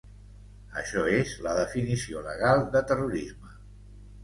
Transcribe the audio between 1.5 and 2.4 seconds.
definició